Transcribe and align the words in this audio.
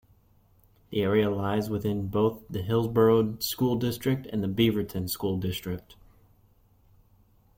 The 0.89 1.03
area 1.03 1.29
lies 1.29 1.69
within 1.69 2.07
both 2.07 2.47
the 2.49 2.63
Hillsboro 2.63 3.37
School 3.37 3.75
District 3.75 4.25
and 4.25 4.43
the 4.43 4.47
Beaverton 4.47 5.07
School 5.07 5.37
District. 5.37 5.95